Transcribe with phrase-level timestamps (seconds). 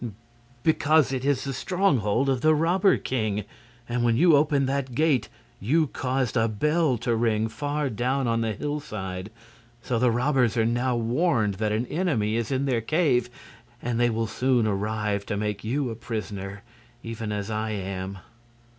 [0.63, 3.43] "Because it is the stronghold of the robber king,
[3.87, 8.41] and when you opened that gate you caused a bell to ring far down on
[8.41, 9.29] the hillside.
[9.83, 13.29] So the robbers are now warned that an enemy is in their cave,
[13.79, 16.63] and they will soon arrive to make you a prisoner,
[17.03, 18.17] even as I am."